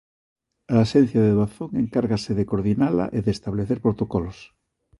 A 0.73 0.75
Axencia 0.85 1.19
de 1.23 1.31
Doazón 1.37 1.69
encárgase 1.83 2.31
de 2.37 2.47
coordinala 2.49 3.05
e 3.17 3.19
de 3.25 3.31
establecer 3.37 3.77
protocolos. 3.85 4.37